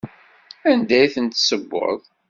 [0.69, 1.99] Anda i ten-tessewweḍ?